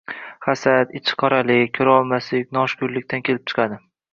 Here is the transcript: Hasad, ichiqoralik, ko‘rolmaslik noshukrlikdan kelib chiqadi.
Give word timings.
Hasad, 0.45 0.93
ichiqoralik, 0.99 1.73
ko‘rolmaslik 1.81 2.51
noshukrlikdan 2.59 3.25
kelib 3.29 3.45
chiqadi. 3.53 3.79